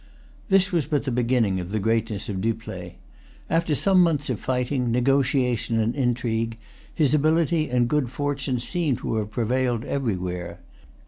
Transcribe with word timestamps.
This 0.49 0.71
was 0.71 0.87
but 0.87 1.03
the 1.03 1.11
beginning 1.11 1.59
of 1.59 1.69
the 1.69 1.77
greatness 1.77 2.27
of 2.27 2.41
Dupleix. 2.41 2.95
After 3.51 3.75
some 3.75 4.01
months 4.01 4.31
of 4.31 4.39
fighting, 4.39 4.89
negotiation 4.91 5.77
and 5.79 5.93
intrigue, 5.95 6.57
his 6.91 7.13
ability 7.13 7.69
and 7.69 7.87
good 7.87 8.09
fortune 8.09 8.57
seemed 8.59 8.97
to 8.97 9.17
have 9.17 9.29
prevailed 9.29 9.85
everywhere. 9.85 10.59